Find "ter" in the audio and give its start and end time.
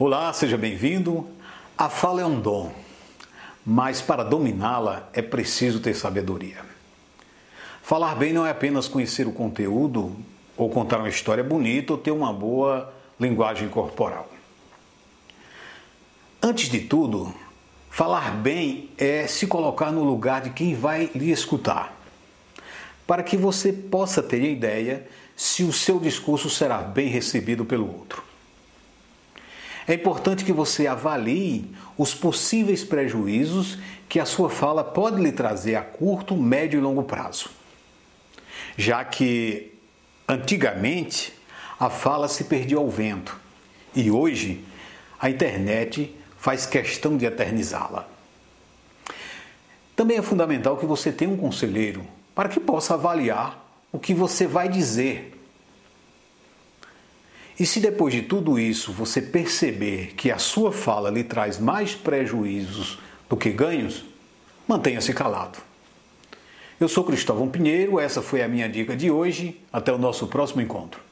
5.80-5.92, 11.98-12.12, 24.22-24.44